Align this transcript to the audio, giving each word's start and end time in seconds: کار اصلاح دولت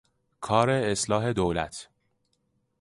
کار 0.41 0.69
اصلاح 0.69 1.33
دولت 1.33 1.89